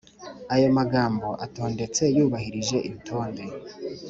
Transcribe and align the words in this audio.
Ayo 0.55 0.67
magambo 0.77 1.27
atondetse 1.45 2.03
yubahirije 2.15 2.77
itonde 2.91 3.45